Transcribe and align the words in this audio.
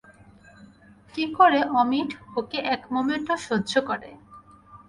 কী 1.13 1.23
করে 1.37 1.59
অমিট 1.81 2.09
ওকে 2.39 2.59
এক 2.73 2.81
মোমেন্টও 2.93 3.35
সহ্য 3.47 3.73
করে। 3.89 4.09